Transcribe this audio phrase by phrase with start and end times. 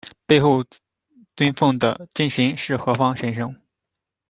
[0.25, 0.65] 背后
[1.35, 3.55] 遵奉的真神是何方神圣？